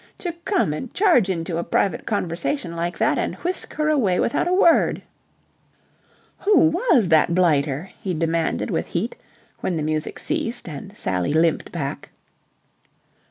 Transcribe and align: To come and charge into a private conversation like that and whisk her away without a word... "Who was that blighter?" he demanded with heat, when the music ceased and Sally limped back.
To 0.17 0.31
come 0.45 0.73
and 0.73 0.91
charge 0.95 1.29
into 1.29 1.59
a 1.59 1.63
private 1.63 2.07
conversation 2.07 2.75
like 2.75 2.97
that 2.97 3.19
and 3.19 3.35
whisk 3.35 3.75
her 3.75 3.87
away 3.87 4.19
without 4.19 4.47
a 4.47 4.51
word... 4.51 5.03
"Who 6.39 6.65
was 6.69 7.09
that 7.09 7.35
blighter?" 7.35 7.91
he 8.01 8.15
demanded 8.15 8.71
with 8.71 8.87
heat, 8.87 9.15
when 9.59 9.75
the 9.77 9.83
music 9.83 10.17
ceased 10.17 10.67
and 10.67 10.97
Sally 10.97 11.33
limped 11.35 11.71
back. 11.71 12.09